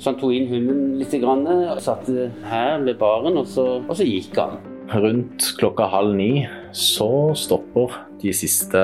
Så 0.00 0.08
han 0.08 0.18
tok 0.18 0.32
inn 0.32 0.48
hunden 0.48 0.98
litt, 0.98 1.12
grann, 1.22 1.44
og 1.46 1.80
satt 1.84 2.08
her 2.48 2.80
ved 2.82 2.96
baren, 3.00 3.36
og 3.40 3.46
så, 3.48 3.66
og 3.84 3.94
så 3.96 4.06
gikk 4.06 4.38
han. 4.40 4.58
Rundt 4.90 5.52
klokka 5.60 5.86
halv 5.92 6.16
ni 6.18 6.46
så 6.74 7.30
stopper 7.38 7.94
de 8.18 8.32
siste 8.34 8.80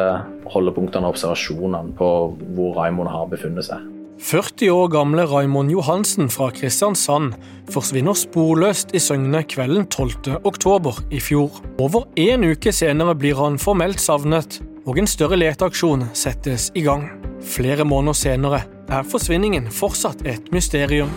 holdepunktene 0.53 1.09
og 1.09 1.17
observasjonene 1.17 1.97
på 1.99 2.11
hvor 2.55 2.77
Raymond 2.79 3.11
har 3.11 3.27
befunnet 3.33 3.67
seg. 3.67 3.83
40 4.23 4.71
år 4.73 4.87
gamle 4.95 5.27
Raymond 5.29 5.71
Johansen 5.75 6.31
fra 6.33 6.49
Kristiansand 6.55 7.35
forsvinner 7.75 8.17
sporløst 8.17 8.95
i 8.97 9.03
Søgne 9.03 9.43
kvelden 9.45 9.85
12. 9.91 10.39
oktober 10.49 11.03
i 11.13 11.21
fjor. 11.21 11.59
Over 11.83 12.07
en 12.17 12.47
uke 12.49 12.73
senere 12.73 13.17
blir 13.19 13.37
han 13.43 13.59
formelt 13.61 14.01
savnet, 14.01 14.63
og 14.87 15.03
en 15.03 15.11
større 15.11 15.37
leteaksjon 15.37 16.07
settes 16.17 16.71
i 16.79 16.87
gang. 16.87 17.11
Flere 17.45 17.85
måneder 17.85 18.17
senere 18.17 18.63
er 18.89 19.07
forsvinningen 19.07 19.67
fortsatt 19.75 20.23
et 20.27 20.51
mysterium. 20.55 21.11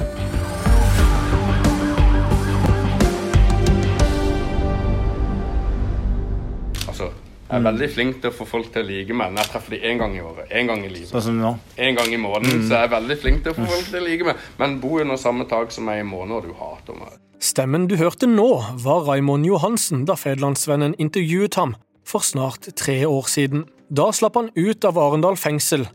Altså, 6.89 7.11
jeg 7.45 7.57
er 7.57 7.65
veldig 7.67 7.89
flink 7.93 8.19
til 8.23 8.31
å 8.31 8.35
få 8.35 8.47
folk 8.49 8.71
til 8.73 8.83
å 8.83 8.89
like 8.89 9.17
meg 9.17 9.33
når 9.33 9.43
jeg 9.43 9.53
treffer 9.53 9.75
dem 9.75 9.87
én 9.91 10.01
gang 10.01 10.17
i 10.17 10.23
året. 10.25 10.49
En 10.49 10.71
gang 10.71 10.83
i 10.85 10.91
livet. 10.91 11.11
Sånn 11.13 11.27
som 11.29 11.39
nå. 11.39 11.55
En 11.77 11.97
gang 11.99 12.13
i 12.13 12.21
måneden. 12.21 12.65
Så 12.65 12.75
jeg 12.75 12.89
er 12.89 12.93
veldig 12.95 13.19
flink 13.21 13.45
til 13.45 13.53
å 13.53 13.59
få 13.59 13.69
folk 13.69 13.91
til 13.91 14.01
å 14.01 14.05
like 14.07 14.29
meg. 14.31 14.45
Men 14.61 14.79
bo 14.81 14.99
under 15.03 15.21
samme 15.21 15.47
tak 15.49 15.73
som 15.75 15.89
meg 15.89 16.01
i 16.01 16.07
måned, 16.09 16.39
og 16.39 16.49
du 16.49 16.57
hater 16.57 16.97
meg. 16.97 17.19
Stemmen 17.39 17.85
du 17.87 17.95
hørte 17.95 18.27
nå, 18.27 18.49
var 18.83 19.05
Raymond 19.07 19.47
Johansen 19.47 20.03
da 20.09 20.17
Fedlandsvennen 20.19 20.97
intervjuet 20.99 21.55
ham 21.55 21.77
for 22.03 22.25
snart 22.25 22.67
tre 22.75 23.05
år 23.07 23.29
siden. 23.31 23.63
Da 23.89 24.09
slapp 24.13 24.35
han 24.35 24.51
ut 24.57 24.85
av 24.85 24.99
Arendal 24.99 25.37
fengsel 25.39 25.87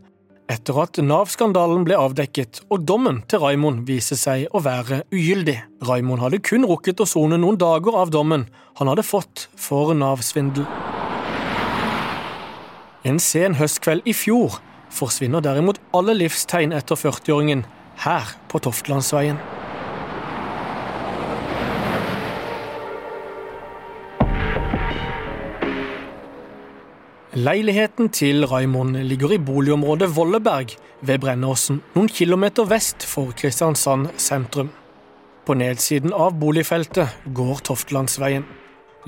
etter 0.51 0.77
at 0.81 0.99
Nav-skandalen 1.01 1.85
ble 1.87 1.97
avdekket 1.97 2.61
og 2.69 2.85
dommen 2.85 3.21
til 3.29 3.41
Raimond 3.41 3.85
viste 3.87 4.17
seg 4.19 4.45
å 4.53 4.61
være 4.65 5.01
ugyldig. 5.13 5.57
Raimond 5.87 6.21
hadde 6.21 6.41
kun 6.45 6.67
rukket 6.69 7.01
å 7.01 7.09
sone 7.09 7.39
noen 7.41 7.57
dager 7.61 7.97
av 7.97 8.13
dommen 8.13 8.45
han 8.77 8.91
hadde 8.91 9.05
fått 9.05 9.47
for 9.57 9.95
Nav-svindel. 9.97 10.67
En 13.05 13.19
sen 13.21 13.57
høstkveld 13.57 14.05
i 14.09 14.13
fjor 14.17 14.59
forsvinner 14.93 15.43
derimot 15.45 15.81
alle 15.97 16.15
livstegn 16.17 16.73
etter 16.73 16.97
40-åringen 16.97 17.65
her 18.05 18.35
på 18.51 18.61
Toftlandsveien. 18.65 19.37
Leiligheten 27.35 28.09
til 28.15 28.45
Raymond 28.47 28.95
ligger 28.95 29.33
i 29.35 29.37
boligområdet 29.37 30.07
Volleberg 30.15 30.69
ved 31.01 31.19
Brennåsen, 31.19 31.81
noen 31.91 32.07
kilometer 32.07 32.63
vest 32.63 33.03
for 33.03 33.33
Kristiansand 33.35 34.13
sentrum. 34.15 34.69
På 35.43 35.57
nedsiden 35.59 36.13
av 36.15 36.37
boligfeltet 36.39 37.11
går 37.35 37.59
Toftlandsveien. 37.67 38.45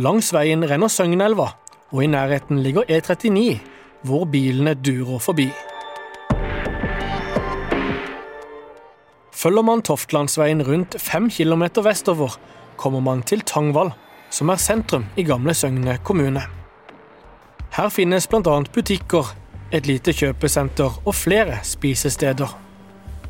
Langs 0.03 0.33
veien 0.35 0.67
renner 0.67 0.91
Søgnelva, 0.91 1.53
og 1.95 2.03
i 2.03 2.09
nærheten 2.11 2.59
ligger 2.65 2.83
E39, 2.91 3.61
hvor 4.03 4.27
bilene 4.27 4.75
durer 4.75 5.23
forbi. 5.23 5.47
Følger 9.31 9.67
man 9.71 9.87
Toftlandsveien 9.87 10.67
rundt 10.67 10.99
fem 10.99 11.31
kilometer 11.31 11.87
vestover, 11.87 12.35
kommer 12.75 12.99
man 12.99 13.23
til 13.23 13.47
Tangvall, 13.47 13.95
som 14.29 14.51
er 14.51 14.59
sentrum 14.59 15.07
i 15.15 15.23
gamle 15.23 15.55
Søgne 15.55 15.95
kommune. 16.03 16.56
Her 17.77 17.91
finnes 17.93 18.25
bl.a. 18.25 18.63
butikker, 18.73 19.27
et 19.69 19.85
lite 19.85 20.09
kjøpesenter 20.09 20.95
og 21.05 21.13
flere 21.13 21.59
spisesteder. 21.61 22.49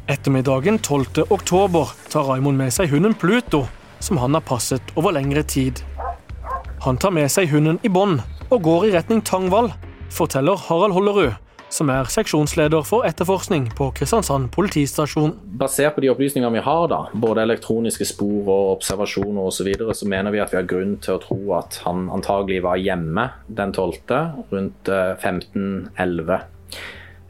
Ettermiddagen 0.07 0.77
12. 0.79 1.25
oktober 1.35 1.91
tar 2.07 2.29
Raymond 2.29 2.55
med 2.55 2.71
seg 2.71 2.93
hunden 2.93 3.11
Pluto, 3.19 3.65
som 3.99 4.21
han 4.21 4.37
har 4.37 4.45
passet 4.47 4.93
over 4.95 5.17
lengre 5.17 5.43
tid. 5.43 5.81
Han 6.85 6.95
tar 6.95 7.11
med 7.11 7.27
seg 7.33 7.51
hunden 7.51 7.81
i 7.83 7.91
bånd 7.91 8.21
og 8.47 8.63
går 8.63 8.87
i 8.87 8.93
retning 8.95 9.19
Tangvall, 9.27 9.73
forteller 10.15 10.55
Harald 10.69 10.95
Hollerud, 10.95 11.35
som 11.73 11.89
er 11.91 12.07
seksjonsleder 12.11 12.83
for 12.87 13.05
etterforskning 13.07 13.67
på 13.77 13.89
Kristiansand 13.97 14.49
politistasjon. 14.55 15.33
Basert 15.59 15.95
på 15.95 16.03
de 16.03 16.11
opplysningene 16.11 16.53
vi 16.55 16.63
har, 16.63 16.85
da, 16.91 16.99
både 17.13 17.43
elektroniske 17.43 18.07
spor 18.07 18.47
og 18.47 18.75
observasjoner 18.77 19.49
osv., 19.49 19.57
så, 19.57 19.65
videre, 19.67 19.95
så 19.97 20.07
mener 20.09 20.33
vi 20.33 20.41
at 20.43 20.53
vi 20.53 20.59
har 20.59 20.69
grunn 20.69 20.95
til 21.03 21.17
å 21.17 21.23
tro 21.23 21.39
at 21.57 21.81
han 21.83 22.07
antagelig 22.13 22.61
var 22.65 22.79
hjemme 22.79 23.27
den 23.47 23.73
12. 23.73 23.97
rundt 24.53 24.91
15.11. 24.93 26.47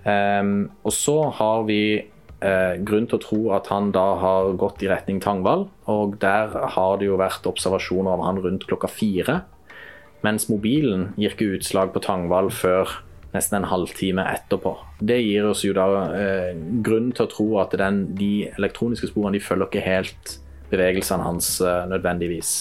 Um, 0.07 0.53
og 0.87 0.93
så 0.95 1.17
har 1.35 1.65
vi 1.67 1.81
eh, 1.97 2.75
grunn 2.85 3.09
til 3.09 3.17
å 3.17 3.23
tro 3.23 3.41
at 3.57 3.67
han 3.73 3.89
da 3.95 4.05
har 4.21 4.53
gått 4.59 4.85
i 4.85 4.91
retning 4.91 5.19
Tangvall, 5.23 5.67
og 5.89 6.19
der 6.21 6.53
har 6.75 6.99
det 6.99 7.09
jo 7.09 7.19
vært 7.19 7.47
observasjoner 7.49 8.13
av 8.13 8.25
han 8.27 8.41
rundt 8.43 8.67
klokka 8.69 8.91
fire. 8.91 9.41
Mens 10.25 10.47
mobilen 10.49 11.11
gir 11.17 11.33
ikke 11.33 11.57
utslag 11.57 11.91
på 11.93 12.01
Tangvall 12.03 12.49
før 12.53 12.99
nesten 13.37 13.61
en 13.61 13.69
halvtime 13.69 14.25
etterpå. 14.33 14.73
Det 14.99 15.19
gir 15.21 15.47
oss 15.47 15.63
jo 15.65 15.75
da 15.77 15.87
eh, 16.17 16.57
grunn 16.83 17.13
til 17.15 17.27
å 17.27 17.31
tro 17.31 17.47
at 17.63 17.77
den, 17.79 18.03
de 18.17 18.49
elektroniske 18.57 19.11
sporene 19.11 19.37
de 19.37 19.45
følger 19.45 19.69
ikke 19.69 19.85
helt 19.85 20.37
bevegelsene 20.71 21.23
hans 21.23 21.53
eh, 21.61 21.85
nødvendigvis. 21.91 22.57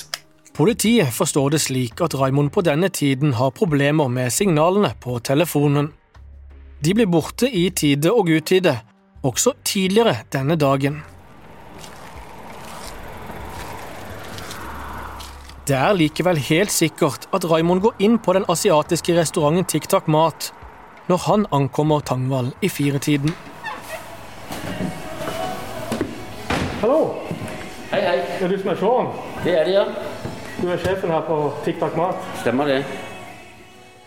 Politiet 0.56 1.12
forstår 1.12 1.50
det 1.52 1.60
slik 1.60 2.00
at 2.00 2.14
Raymond 2.16 2.48
på 2.54 2.62
denne 2.64 2.88
tiden 2.88 3.34
har 3.36 3.52
problemer 3.52 4.08
med 4.08 4.32
signalene 4.32 4.94
på 5.02 5.18
telefonen. 5.20 5.90
De 6.80 6.94
blir 6.96 7.08
borte 7.12 7.50
i 7.50 7.68
tide 7.76 8.08
og 8.12 8.30
utide, 8.32 8.78
også 9.20 9.52
tidligere 9.64 10.22
denne 10.32 10.56
dagen. 10.56 11.02
Det 15.66 15.74
er 15.74 15.96
likevel 15.98 16.38
helt 16.46 16.70
sikkert 16.70 17.24
at 17.34 17.44
Raymond 17.50 17.82
går 17.82 18.00
inn 18.06 18.20
på 18.22 18.36
den 18.36 18.44
asiatiske 18.48 19.16
restauranten 19.16 19.66
TikTok 19.66 20.06
Mat 20.08 20.52
når 21.08 21.20
han 21.26 21.46
ankommer 21.54 22.00
Tangvall 22.00 22.52
i 22.62 22.68
firetiden. 22.68 23.34
Hallo, 26.80 27.00
Hei, 27.90 28.00
hei. 28.02 28.16
er 28.42 28.48
du 28.50 28.56
som 28.58 28.70
er 28.72 28.78
Sean? 28.80 29.10
Det 29.44 29.52
er 29.58 29.64
det, 29.68 29.74
ja. 29.76 29.84
Du 30.60 30.68
er 30.72 30.80
sjefen 30.82 31.12
her 31.12 31.22
på 31.28 31.36
TikTok 31.64 31.94
Mat. 31.96 32.18
Stemmer 32.42 32.66
det. 32.70 32.80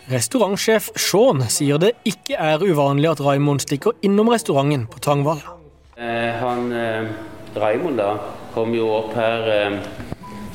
Restaurantsjef 0.10 0.90
Sean 1.00 1.44
sier 1.54 1.80
det 1.82 1.94
ikke 2.10 2.36
er 2.42 2.62
uvanlig 2.66 3.12
at 3.12 3.22
Raymond 3.24 3.62
stikker 3.64 3.96
innom 4.06 4.32
restauranten 4.34 4.88
på 4.90 5.00
Tangvall. 5.06 5.42
Eh, 6.00 6.32
han 6.42 6.72
eh, 6.74 7.10
Raymond 7.56 8.00
da 8.02 8.12
kom 8.56 8.74
jo 8.74 8.88
opp 8.98 9.14
her 9.18 9.48
eh, 9.54 9.80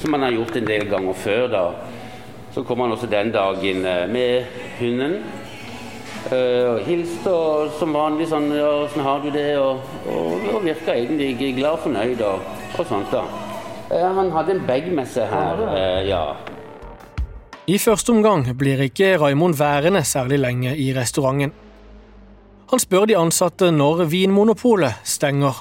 som 0.03 0.16
han 0.16 0.26
har 0.26 0.34
gjort 0.37 0.59
en 0.61 0.69
del 0.69 0.88
ganger 0.91 1.16
før. 1.25 1.47
da. 1.53 1.65
Så 2.55 2.62
kom 2.66 2.82
han 2.84 2.93
også 2.94 3.06
den 3.11 3.32
dagen 3.34 3.84
eh, 3.87 4.05
med 4.11 4.44
hunden. 4.81 5.22
Eh, 6.32 6.70
og 6.70 6.78
hilste 6.86 7.28
og 7.28 7.74
som 7.78 7.92
vanlig 7.92 8.30
sånn 8.30 8.46
ja, 8.56 8.68
'Åssen 8.80 9.04
har 9.04 9.20
du 9.20 9.30
det?' 9.30 9.58
Og, 9.60 9.80
og, 10.08 10.46
og 10.54 10.62
virka 10.64 10.94
egentlig 10.96 11.56
glad 11.58 11.76
og 11.76 11.82
fornøyd 11.84 12.22
og, 12.24 12.40
og 12.78 12.86
sånt. 12.88 13.10
da. 13.12 13.24
Eh, 13.90 14.14
han 14.16 14.30
hadde 14.32 14.52
en 14.56 14.66
bag 14.66 14.88
med 14.92 15.08
seg 15.08 15.28
her, 15.28 15.60
eh, 15.76 16.08
ja. 16.08 16.36
I 17.66 17.76
første 17.78 18.12
omgang 18.12 18.46
blir 18.56 18.80
ikke 18.80 19.18
Raymond 19.20 19.58
værende 19.58 20.04
særlig 20.04 20.38
lenge 20.38 20.76
i 20.76 20.92
restauranten. 20.96 21.52
Han 22.70 22.80
spør 22.80 23.04
de 23.04 23.16
ansatte 23.16 23.70
når 23.70 24.04
Vinmonopolet 24.04 25.04
stenger. 25.04 25.60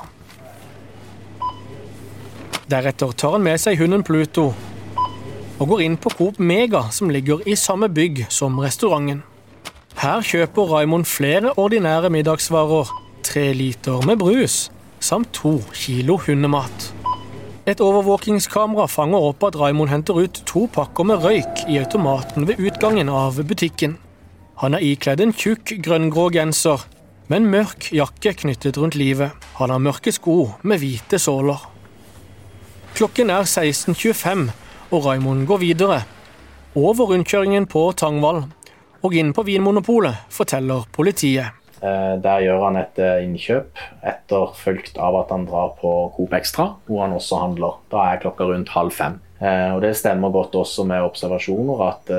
Deretter 2.71 3.11
tar 3.11 3.35
han 3.35 3.43
med 3.43 3.59
seg 3.59 3.77
hunden 3.77 4.03
Pluto 4.03 4.53
og 5.59 5.67
går 5.67 5.83
inn 5.85 5.97
på 5.97 6.09
Coop 6.09 6.39
Mega, 6.39 6.87
som 6.91 7.09
ligger 7.09 7.43
i 7.45 7.55
samme 7.55 7.89
bygg 7.89 8.25
som 8.29 8.59
restauranten. 8.59 9.23
Her 10.03 10.19
kjøper 10.19 10.67
Raimond 10.67 11.05
flere 11.07 11.53
ordinære 11.55 12.09
middagsvarer, 12.11 12.89
tre 13.23 13.43
liter 13.55 14.01
med 14.03 14.17
brus 14.19 14.65
samt 14.99 15.29
to 15.31 15.61
kilo 15.71 16.17
hundemat. 16.25 16.87
Et 17.63 17.79
overvåkingskamera 17.79 18.89
fanger 18.91 19.23
opp 19.29 19.45
at 19.47 19.55
Raimond 19.55 19.93
henter 19.93 20.17
ut 20.25 20.41
to 20.49 20.65
pakker 20.75 21.07
med 21.07 21.23
røyk 21.23 21.61
i 21.71 21.77
automaten 21.79 22.49
ved 22.49 22.59
utgangen 22.59 23.07
av 23.07 23.39
butikken. 23.47 23.93
Han 24.59 24.75
er 24.75 24.83
ikledd 24.83 25.23
en 25.23 25.31
tjukk 25.31 25.71
grønngrå 25.85 26.25
genser 26.35 26.83
med 27.29 27.37
en 27.37 27.47
mørk 27.53 27.87
jakke 27.95 28.33
knyttet 28.41 28.81
rundt 28.81 28.97
livet. 28.99 29.31
Han 29.55 29.71
har 29.71 29.79
mørke 29.85 30.11
sko 30.11 30.49
med 30.67 30.83
hvite 30.83 31.15
såler. 31.15 31.63
Klokken 32.99 33.31
er 33.31 33.47
16.25, 33.47 34.51
og 34.91 35.07
Raimond 35.07 35.47
går 35.47 35.63
videre. 35.63 36.01
Over 36.75 37.13
rundkjøringen 37.13 37.69
på 37.71 37.85
Tangvall 37.95 38.43
og 39.03 39.13
inn 39.19 39.33
på 39.35 39.43
Vinmonopolet, 39.43 40.23
forteller 40.31 40.87
politiet. 40.95 41.51
Eh, 41.83 42.15
Der 42.23 42.39
gjør 42.45 42.61
han 42.69 42.77
et 42.79 42.99
eh, 43.03 43.23
innkjøp, 43.25 43.75
etterfulgt 44.07 44.95
av 44.97 45.17
at 45.19 45.33
han 45.35 45.45
drar 45.49 45.73
på 45.81 45.91
Coop 46.15 46.33
Extra, 46.33 46.69
hvor 46.87 47.03
han 47.03 47.15
også 47.17 47.41
handler. 47.41 47.77
Da 47.91 48.05
er 48.13 48.21
klokka 48.23 48.47
rundt 48.47 48.71
halv 48.71 48.91
fem. 48.95 49.17
Eh, 49.41 49.73
Og 49.75 49.81
Det 49.81 49.91
stemmer 49.99 50.31
godt 50.31 50.55
også 50.55 50.85
med 50.87 51.03
observasjoner 51.03 51.81
at 51.89 52.11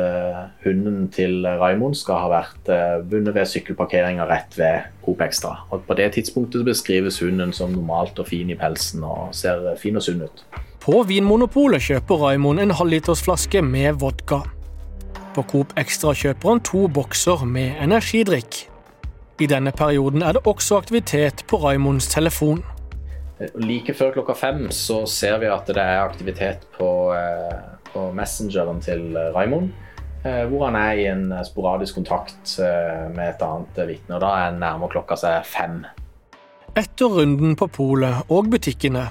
hunden 0.66 1.08
til 1.08 1.46
Raimond 1.46 1.96
skal 1.96 2.20
ha 2.20 2.28
vært 2.28 2.68
vunnet 3.08 3.34
ved 3.34 3.48
sykkelparkeringa 3.48 4.26
rett 4.28 4.58
ved 4.58 4.84
Coop 5.06 5.22
Extra. 5.24 5.54
Og 5.70 5.86
På 5.88 5.96
det 5.96 6.12
tidspunktet 6.12 6.64
beskrives 6.66 7.20
hunden 7.20 7.52
som 7.52 7.72
normalt 7.72 8.18
og 8.18 8.28
fin 8.28 8.50
i 8.50 8.54
pelsen 8.60 9.02
og 9.04 9.32
ser 9.32 9.72
fin 9.80 9.96
og 9.96 10.02
sunn 10.04 10.26
ut. 10.28 10.44
På 10.84 11.00
Vinmonopolet 11.08 11.80
kjøper 11.80 12.20
Raimond 12.20 12.60
en 12.60 12.76
halvlitersflaske 12.76 13.62
med 13.64 13.94
vodka. 14.04 14.42
På 15.34 15.42
Coop 15.50 15.72
Extra 15.80 16.12
kjøper 16.14 16.52
han 16.52 16.60
to 16.62 16.84
bokser 16.94 17.40
med 17.48 17.80
energidrikk. 17.82 18.68
I 19.42 19.48
denne 19.50 19.72
perioden 19.74 20.22
er 20.22 20.36
det 20.36 20.44
også 20.46 20.78
aktivitet 20.78 21.42
på 21.50 21.58
Raimonds 21.58 22.06
telefon. 22.12 22.60
Like 23.58 23.96
før 23.98 24.12
klokka 24.14 24.36
fem 24.38 24.68
så 24.70 25.00
ser 25.10 25.40
vi 25.42 25.48
at 25.50 25.66
det 25.66 25.82
er 25.82 26.04
aktivitet 26.04 26.62
på, 26.76 26.90
eh, 27.16 27.64
på 27.88 28.12
messengeren 28.14 28.78
til 28.84 29.18
Raimond. 29.34 29.72
Eh, 30.24 30.44
hvor 30.48 30.68
han 30.68 30.78
er 30.78 31.02
i 31.02 31.08
en 31.10 31.26
sporadisk 31.44 31.98
kontakt 31.98 32.54
eh, 32.62 33.10
med 33.10 33.34
et 33.34 33.42
annet 33.42 33.82
vitne. 33.90 34.14
og 34.14 34.22
Da 34.22 34.30
er 34.44 34.56
nærmere 34.60 34.94
klokka 34.94 35.18
seg 35.18 35.42
fem. 35.50 35.82
Etter 36.78 37.10
runden 37.10 37.58
på 37.58 37.66
polet 37.74 38.30
og 38.30 38.54
butikkene 38.54 39.08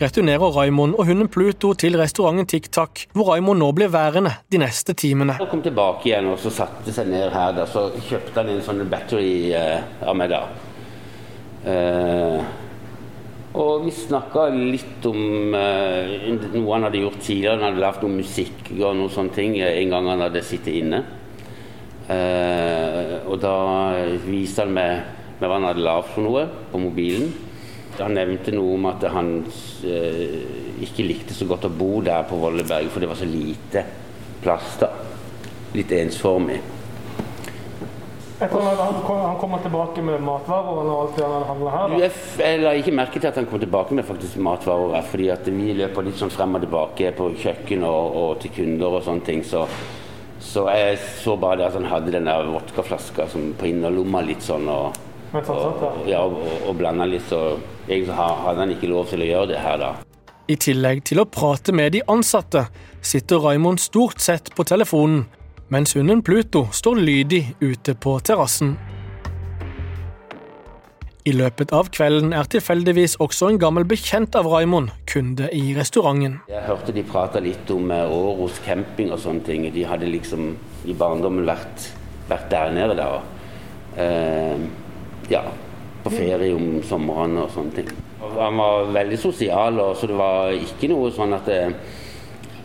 returnerer 0.00 0.52
Raimond 0.52 0.96
og 0.98 1.08
hunden 1.08 1.28
Pluto 1.32 1.72
til 1.78 1.96
restauranten 1.98 2.48
Tic 2.50 2.68
Tac, 2.72 3.06
hvor 3.16 3.32
Raimond 3.32 3.62
nå 3.62 3.70
blir 3.76 3.92
værende 3.92 4.34
de 4.52 4.60
neste 4.60 4.94
timene. 4.98 5.38
Han 5.40 5.50
kom 5.50 5.64
tilbake 5.64 6.10
igjen 6.10 6.28
og 6.32 6.38
så 6.42 6.52
satte 6.52 6.92
seg 6.94 7.08
ned 7.12 7.30
her. 7.32 7.56
Da, 7.56 7.66
så 7.70 7.88
kjøpte 8.08 8.42
han 8.42 8.52
en 8.52 8.62
sånn 8.64 8.84
battery 8.92 9.52
eh, 9.56 9.80
av 10.04 10.16
meg 10.18 10.32
da. 10.34 10.42
Eh, 11.66 12.40
og 13.56 13.86
vi 13.86 13.92
snakka 13.94 14.50
litt 14.52 15.06
om 15.08 15.54
eh, 15.56 16.28
noe 16.52 16.74
han 16.74 16.88
hadde 16.90 17.00
gjort 17.00 17.22
tidligere. 17.24 17.56
Han 17.56 17.70
hadde 17.70 17.84
lagd 17.86 18.04
noe 18.04 18.18
musikk 18.18 18.72
og 18.76 18.90
noen 18.98 19.12
sånne 19.14 19.36
ting 19.36 19.56
eh, 19.62 19.78
en 19.80 19.96
gang 19.96 20.10
han 20.12 20.26
hadde 20.26 20.44
sittet 20.44 20.76
inne. 20.76 21.00
Eh, 22.12 23.16
og 23.24 23.40
da 23.42 23.56
viste 24.26 24.62
han 24.66 24.76
meg, 24.76 25.08
meg 25.40 25.48
hva 25.48 25.56
han 25.56 25.70
hadde 25.70 25.86
lagd 25.88 26.12
for 26.12 26.28
noe 26.28 26.44
på 26.68 26.84
mobilen. 26.84 27.32
Han 28.02 28.16
nevnte 28.16 28.54
noe 28.54 28.76
om 28.76 28.88
at 28.90 29.04
han 29.12 29.32
eh, 29.86 30.82
ikke 30.86 31.06
likte 31.06 31.36
så 31.36 31.48
godt 31.48 31.68
å 31.68 31.72
bo 31.72 32.00
der 32.04 32.26
på 32.28 32.38
Volleberg, 32.40 32.90
for 32.92 33.02
det 33.02 33.10
var 33.10 33.18
så 33.20 33.28
lite 33.28 33.84
plass 34.42 34.76
da. 34.80 34.90
Litt 35.76 35.92
ensformig. 35.96 36.60
Etter 38.36 38.60
at 38.60 38.80
han, 38.82 38.98
kom, 39.06 39.20
han 39.22 39.38
kommer 39.40 39.62
tilbake 39.64 40.02
med 40.04 40.20
matvarer 40.20 40.82
og 40.82 40.90
alt 40.92 41.14
det 41.16 41.24
han 41.24 41.32
hadde 41.32 41.46
handla 41.48 41.70
her, 41.72 41.92
da. 41.92 42.08
Jeg 42.44 42.58
la 42.60 42.72
ikke 42.76 42.92
merke 42.98 43.20
til 43.20 43.30
at 43.30 43.38
han 43.40 43.48
kom 43.48 43.62
tilbake 43.62 43.96
med 43.96 44.04
faktisk 44.04 44.36
matvarer, 44.44 45.06
fordi 45.08 45.30
at 45.32 45.48
vi 45.48 45.72
løper 45.78 46.04
litt 46.04 46.20
sånn 46.20 46.34
frem 46.34 46.58
og 46.58 46.66
tilbake 46.66 47.14
på 47.16 47.30
kjøkken 47.40 47.86
og, 47.88 48.18
og 48.20 48.34
til 48.42 48.52
kunder 48.58 48.98
og 48.98 49.06
sånne 49.08 49.24
ting. 49.24 49.40
Så, 49.40 49.64
så 50.44 50.66
jeg 50.68 51.00
så 51.22 51.38
bare 51.40 51.62
det 51.62 51.70
at 51.70 51.78
han 51.80 51.88
hadde 51.88 52.12
den 52.12 52.28
der 52.28 52.52
vodkaflaska 52.52 53.24
som 53.32 53.54
på 53.56 53.70
innerlomma 53.70 54.20
litt 54.28 54.44
sånn 54.44 54.68
og, 54.68 55.00
Og, 55.32 55.46
der. 55.80 56.02
ja, 56.10 56.22
og, 56.22 56.46
og 56.68 56.76
blanda 56.78 57.06
litt, 57.08 57.26
så 57.28 57.58
egentlig 57.88 58.14
hadde 58.16 58.60
han 58.62 58.74
ikke 58.76 58.90
lov 58.90 59.08
til 59.10 59.24
å 59.24 59.30
gjøre 59.30 59.50
det 59.52 59.62
her 59.62 59.80
da. 59.82 59.94
I 60.46 60.54
tillegg 60.62 61.02
til 61.08 61.18
å 61.18 61.26
prate 61.26 61.74
med 61.74 61.96
de 61.96 62.04
ansatte, 62.06 62.68
sitter 63.02 63.42
Raimond 63.42 63.82
stort 63.82 64.22
sett 64.22 64.52
på 64.54 64.66
telefonen, 64.66 65.24
mens 65.74 65.96
hunden 65.98 66.22
Pluto 66.22 66.68
står 66.70 67.00
lydig 67.02 67.42
ute 67.58 67.96
på 67.98 68.14
terrassen. 68.22 68.76
I 71.26 71.32
løpet 71.34 71.72
av 71.74 71.88
kvelden 71.90 72.30
er 72.38 72.46
tilfeldigvis 72.46 73.16
også 73.18 73.48
en 73.50 73.58
gammel 73.58 73.82
bekjent 73.90 74.36
av 74.38 74.46
Raimond 74.46 74.92
kunde 75.10 75.48
i 75.50 75.72
restauranten. 75.74 76.36
Jeg 76.46 76.62
hørte 76.68 76.94
de 76.94 77.02
prata 77.02 77.42
litt 77.42 77.66
om 77.74 77.90
eh, 77.90 78.06
Åros 78.06 78.60
camping 78.62 79.10
og 79.10 79.18
sånne 79.24 79.42
ting. 79.48 79.66
De 79.74 79.82
hadde 79.90 80.06
liksom 80.06 80.52
i 80.86 80.94
barndommen 80.94 81.42
vært, 81.48 81.88
vært 82.30 82.46
der 82.54 82.70
nede 82.78 82.94
da. 83.00 83.08
Eh, 83.98 84.62
ja, 85.32 85.42
på 86.04 86.12
ferie 86.14 86.54
om 86.54 86.80
sommeren 86.86 87.38
og 87.42 87.52
sånne 87.54 87.78
ting. 87.80 87.92
Og 88.22 88.36
Han 88.38 88.60
var 88.60 88.90
veldig 88.94 89.18
sosial, 89.20 89.80
og 89.82 89.96
så 89.98 90.10
det 90.10 90.18
var 90.18 90.54
ikke 90.54 90.90
noe 90.92 91.10
sånn 91.14 91.34
at, 91.36 91.50
det, 91.50 91.60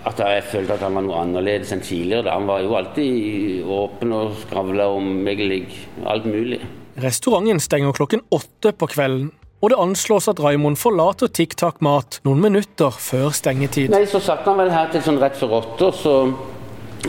at 0.10 0.22
jeg 0.24 0.46
følte 0.52 0.78
at 0.78 0.86
han 0.86 0.98
var 0.98 1.06
noe 1.08 1.20
annerledes 1.24 1.74
enn 1.76 1.84
tidligere. 1.86 2.28
Da. 2.30 2.38
Han 2.38 2.50
var 2.50 2.64
jo 2.64 2.78
alltid 2.80 3.68
åpen 3.82 4.16
og 4.18 4.40
skravla 4.46 4.88
om 4.94 5.12
egentlig 5.26 5.66
alt 6.06 6.30
mulig. 6.30 6.62
Restauranten 7.02 7.62
stenger 7.64 7.96
klokken 7.96 8.26
åtte 8.36 8.74
på 8.76 8.90
kvelden, 8.92 9.32
og 9.62 9.70
det 9.70 9.78
anslås 9.78 10.26
at 10.32 10.40
Raimond 10.42 10.80
forlater 10.82 11.30
Tikk 11.30 11.54
Takk 11.60 11.84
Mat 11.86 12.18
noen 12.26 12.42
minutter 12.42 12.96
før 12.98 13.30
stengetid. 13.36 13.94
Nei, 13.94 14.08
så 14.10 14.20
satt 14.24 14.48
han 14.50 14.58
vel 14.58 14.74
her 14.74 14.90
til 14.92 15.04
sånn 15.06 15.22
rett 15.22 15.38
før 15.38 15.60
åtte, 15.62 15.92
og 15.92 16.00
så 16.02 16.16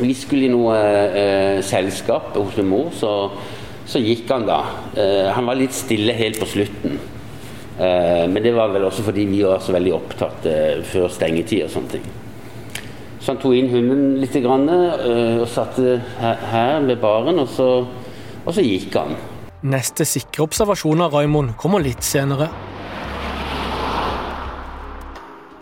vi 0.00 0.12
skulle 0.16 0.46
i 0.46 0.52
noe 0.52 0.76
eh, 0.76 1.58
selskap 1.64 2.36
hos 2.36 2.56
min 2.60 2.70
mor, 2.70 2.92
så, 2.96 3.12
så 3.92 4.00
gikk 4.00 4.30
han 4.32 4.46
da. 4.48 4.62
Eh, 4.96 5.28
han 5.34 5.48
var 5.48 5.58
litt 5.58 5.76
stille 5.76 6.14
helt 6.16 6.40
på 6.40 6.48
slutten. 6.48 6.96
Eh, 7.78 8.24
men 8.30 8.40
det 8.44 8.54
var 8.56 8.72
vel 8.72 8.86
også 8.88 9.04
fordi 9.04 9.26
vi 9.28 9.42
var 9.44 9.60
så 9.60 9.74
veldig 9.76 9.92
opptatt 9.96 10.48
eh, 10.48 10.80
før 10.86 11.10
stengetid 11.12 11.66
og 11.66 11.74
sånne 11.74 11.96
ting. 11.96 12.06
Så 13.22 13.34
han 13.34 13.42
tok 13.42 13.54
inn 13.54 13.68
hunden 13.70 14.16
litt 14.18 14.34
grann, 14.42 14.64
og 14.66 15.44
satte 15.46 15.92
her, 16.18 16.80
ved 16.82 16.96
baren, 16.98 17.36
og 17.38 17.46
så, 17.54 17.66
og 18.42 18.48
så 18.50 18.64
gikk 18.66 18.96
han. 18.98 19.12
Neste 19.62 20.02
sikre 20.10 20.42
observasjon 20.42 21.04
av 21.04 21.14
Raimond 21.14 21.52
kommer 21.60 21.84
litt 21.84 22.02
senere. 22.02 22.48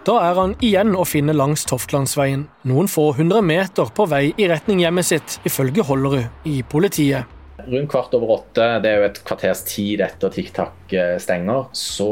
Da 0.09 0.15
er 0.31 0.41
han 0.41 0.55
igjen 0.65 0.97
å 0.97 1.05
finne 1.05 1.35
langs 1.37 1.67
Toftlandsveien, 1.69 2.47
noen 2.65 2.89
få 2.89 3.11
hundre 3.19 3.43
meter 3.45 3.93
på 3.93 4.09
vei 4.09 4.31
i 4.41 4.49
retning 4.49 4.81
hjemmet 4.81 5.11
sitt, 5.11 5.37
ifølge 5.45 5.85
Hollerud 5.85 6.49
i 6.49 6.63
politiet. 6.65 7.29
Rundt 7.67 7.91
kvart 7.91 8.15
over 8.17 8.37
åtte, 8.39 8.67
det 8.83 8.91
er 8.91 9.01
jo 9.01 9.09
et 9.09 9.21
kvarters 9.27 9.63
tid 9.69 10.03
etter 10.05 10.33
TikTok 10.33 10.93
eh, 10.97 11.17
stenger, 11.23 11.69
så 11.77 12.11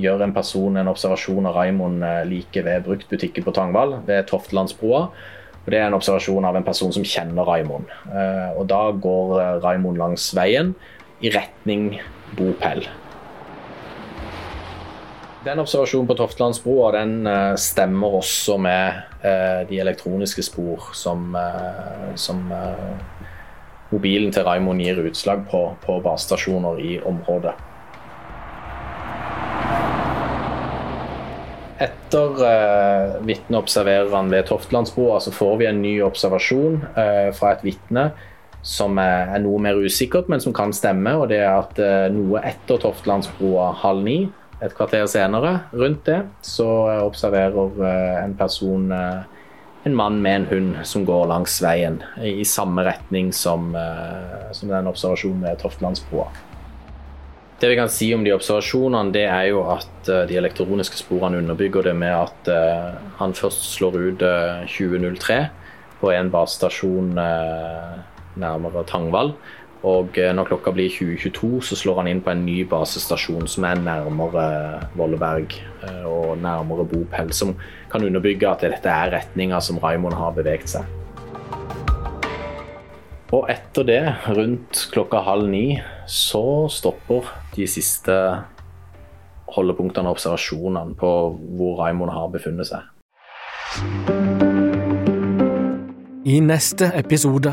gjør 0.00 0.24
en 0.24 0.34
person 0.34 0.76
en 0.80 0.90
observasjon 0.90 1.46
av 1.48 1.56
Raimond 1.58 2.04
eh, 2.04 2.22
like 2.28 2.64
ved 2.66 2.84
bruktbutikken 2.86 3.46
på 3.46 3.54
Tangvall, 3.54 3.98
ved 4.06 4.26
Toftlandsbroa. 4.30 5.04
Og 5.64 5.70
Det 5.72 5.78
er 5.80 5.86
en 5.86 5.96
observasjon 5.96 6.44
av 6.44 6.58
en 6.58 6.66
person 6.66 6.92
som 6.92 7.06
kjenner 7.06 7.46
Raimond. 7.48 7.88
Eh, 8.10 8.50
Og 8.58 8.66
da 8.68 8.82
går 8.92 9.62
Raimond 9.64 9.98
langs 9.98 10.28
veien 10.36 10.74
i 11.24 11.32
retning 11.32 11.94
bopel. 12.36 12.84
Den 15.44 15.60
observasjonen 15.60 16.08
på 16.08 16.16
Toftlandsbroa 16.16 16.92
den 16.94 17.26
stemmer 17.60 18.16
også 18.16 18.56
med 18.56 19.02
de 19.68 19.76
elektroniske 19.80 20.40
spor 20.44 20.86
som, 20.96 21.36
som 22.16 22.46
mobilen 23.94 24.34
til 24.34 24.44
Raimond 24.46 24.82
gir 24.82 25.00
utslag 25.06 25.46
på, 25.50 25.68
på 25.84 26.00
basestasjoner 26.04 26.82
i 26.82 26.98
området. 27.06 27.54
Etter 31.84 32.44
eh, 32.46 33.16
vitneobservereren 33.26 34.30
ved 34.30 34.46
Toftlandsbroa 34.46 35.18
så 35.20 35.32
får 35.34 35.56
vi 35.58 35.66
en 35.66 35.82
ny 35.82 35.96
observasjon 36.06 36.78
eh, 36.94 37.32
fra 37.34 37.56
et 37.56 37.66
vitne 37.66 38.08
som 38.64 38.96
er, 38.98 39.28
er 39.34 39.42
noe 39.44 39.60
mer 39.60 39.76
usikkert, 39.76 40.30
men 40.32 40.40
som 40.40 40.54
kan 40.56 40.72
stemme. 40.72 41.12
og 41.18 41.28
Det 41.32 41.42
er 41.42 41.52
at 41.52 41.80
eh, 41.82 42.08
noe 42.14 42.40
etter 42.46 42.80
Toftlandsbroa 42.80 43.72
halv 43.82 44.06
ni, 44.06 44.18
et 44.64 44.72
kvarter 44.76 45.04
senere, 45.10 45.58
rundt 45.74 46.06
det, 46.08 46.22
så 46.46 46.68
eh, 46.92 47.02
observerer 47.04 47.82
eh, 47.90 48.18
en 48.22 48.36
person 48.38 48.86
eh, 48.94 49.33
en 49.84 49.94
mann 49.94 50.22
med 50.22 50.36
en 50.36 50.46
hund 50.50 50.76
som 50.88 51.04
går 51.04 51.28
langs 51.28 51.58
veien 51.62 52.00
i 52.24 52.44
samme 52.48 52.84
retning 52.86 53.32
som, 53.32 53.74
eh, 53.76 54.50
som 54.52 54.72
den 54.72 54.90
observasjonen 54.90 55.44
ved 55.44 55.60
Toftlandsbroa. 55.60 56.28
Det 57.64 57.68
vi 57.70 57.76
kan 57.76 57.88
si 57.88 58.10
om 58.14 58.24
de 58.24 58.32
observasjonene, 58.34 59.12
det 59.14 59.22
er 59.24 59.46
jo 59.52 59.62
at 59.72 60.08
eh, 60.10 60.24
de 60.28 60.36
elektroniske 60.40 60.98
sporene 60.98 61.38
underbygger 61.40 61.86
det 61.86 61.94
med 61.96 62.12
at 62.12 62.50
eh, 62.50 62.96
han 63.20 63.32
først 63.32 63.68
slår 63.76 63.96
ut 63.96 64.24
eh, 64.26 64.64
2003 64.68 65.38
på 66.00 66.10
en 66.12 66.28
basestasjon 66.28 67.14
nærmere 68.36 68.82
Tangvall. 68.90 69.32
Og 69.84 70.16
eh, 70.16 70.32
når 70.32 70.48
klokka 70.48 70.72
blir 70.72 70.88
2022, 70.88 71.60
så 71.68 71.76
slår 71.76 71.98
han 72.00 72.08
inn 72.08 72.22
på 72.24 72.32
en 72.32 72.44
ny 72.46 72.62
basestasjon 72.68 73.44
som 73.50 73.66
er 73.68 73.82
nærmere 73.84 74.44
Volleberg 74.96 75.52
eh, 75.84 76.06
og 76.08 76.38
nærmere 76.40 76.86
bopel, 76.88 77.32
som 77.36 77.52
kan 77.92 78.04
underbygge 78.06 78.48
at 78.48 78.64
dette 78.64 78.88
er 78.88 79.12
retninga 79.18 79.60
som 79.60 79.80
Raimond 79.82 80.16
har 80.16 80.32
beveget 80.36 80.72
seg. 80.72 80.88
Og 83.34 83.50
etter 83.50 83.84
det, 83.84 84.00
rundt 84.30 84.86
klokka 84.94 85.20
halv 85.26 85.50
ni, 85.52 85.76
så 86.08 86.64
stopper 86.72 87.28
de 87.56 87.66
siste 87.68 88.16
holdepunktene 89.52 90.08
og 90.08 90.16
observasjonene 90.16 90.96
på 90.96 91.12
hvor 91.58 91.76
Raimond 91.82 92.14
har 92.14 92.32
befunnet 92.32 92.72
seg. 92.72 92.88
I 96.24 96.40
neste 96.40 96.88
episode 96.96 97.52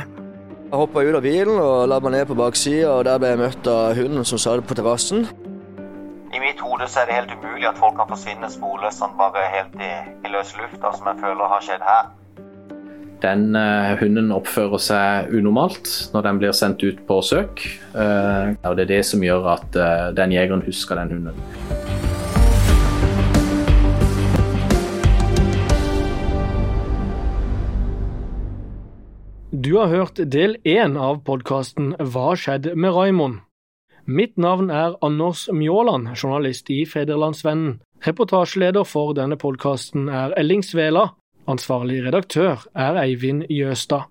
Jeg 0.72 0.80
hoppa 0.80 1.02
ut 1.04 1.16
av 1.18 1.26
bilen 1.26 1.58
og 1.60 1.90
la 1.92 1.98
meg 2.00 2.14
ned 2.14 2.30
på 2.30 2.36
baksida, 2.40 2.94
og 2.94 3.02
der 3.04 3.18
ble 3.20 3.34
jeg 3.34 3.40
møtt 3.42 3.66
av 3.68 3.98
hunden 3.98 4.24
som 4.24 4.40
satt 4.40 4.64
på 4.64 4.78
terrassen. 4.80 5.26
I 6.32 6.40
mitt 6.40 6.64
hode 6.64 6.88
så 6.88 7.02
er 7.02 7.10
det 7.10 7.18
helt 7.18 7.34
umulig 7.36 7.68
at 7.68 7.82
folk 7.82 7.98
kan 8.00 8.08
forsvinne 8.08 8.48
sporløst 8.54 9.04
sånn 9.04 9.18
bare 9.20 9.44
helt 9.52 9.76
i, 9.84 9.92
i 10.24 10.32
løs 10.32 10.54
lufta, 10.56 10.94
som 10.96 11.12
jeg 11.12 11.20
føler 11.26 11.52
har 11.52 11.68
skjedd 11.68 11.84
her. 11.84 12.08
Den 13.28 13.52
eh, 13.60 13.98
hunden 14.00 14.32
oppfører 14.32 14.80
seg 14.80 15.36
unormalt 15.36 15.92
når 16.16 16.30
den 16.30 16.40
blir 16.40 16.56
sendt 16.56 16.88
ut 16.88 17.04
på 17.04 17.20
søk. 17.20 17.68
Eh, 17.92 18.56
og 18.64 18.80
Det 18.80 18.88
er 18.88 18.94
det 18.96 19.04
som 19.12 19.28
gjør 19.28 19.52
at 19.58 19.76
eh, 19.76 20.10
den 20.24 20.40
jegeren 20.40 20.64
husker 20.64 21.04
den 21.04 21.18
hunden. 21.18 21.81
Du 29.62 29.76
har 29.78 29.92
hørt 29.92 30.18
del 30.34 30.56
én 30.66 30.96
av 30.98 31.20
podkasten 31.28 31.92
Hva 32.00 32.32
skjedde 32.40 32.72
med 32.74 32.96
Raymond? 32.96 33.42
Mitt 34.10 34.40
navn 34.42 34.72
er 34.74 34.96
Anders 35.06 35.44
Mjåland, 35.54 36.16
journalist 36.16 36.72
i 36.74 36.80
Federlandsvennen. 36.90 37.76
Reportasjeleder 38.02 38.88
for 38.90 39.14
denne 39.14 39.38
podkasten 39.38 40.08
er 40.10 40.34
Elling 40.40 40.64
Svela. 40.66 41.12
Ansvarlig 41.52 42.00
redaktør 42.08 42.64
er 42.74 42.98
Eivind 43.04 43.46
Jøstad. 43.54 44.10